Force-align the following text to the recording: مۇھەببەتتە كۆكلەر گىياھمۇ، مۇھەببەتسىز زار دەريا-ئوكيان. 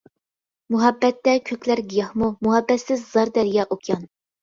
مۇھەببەتتە 0.75 1.35
كۆكلەر 1.51 1.83
گىياھمۇ، 1.93 2.33
مۇھەببەتسىز 2.49 3.09
زار 3.15 3.37
دەريا-ئوكيان. 3.41 4.15